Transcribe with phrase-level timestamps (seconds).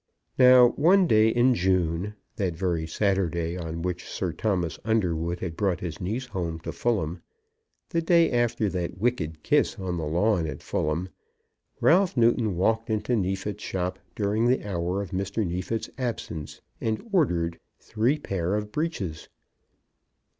[0.39, 6.01] Now, one day in June, that very Saturday on which Sir Thomas Underwood brought his
[6.01, 7.21] niece home to Fulham,
[7.89, 11.09] the day after that wicked kiss on the lawn at Fulham,
[11.81, 15.45] Ralph Newton walked into Neefit's shop during the hour of Mr.
[15.45, 19.29] Neefit's absence, and ordered, three pair of breeches.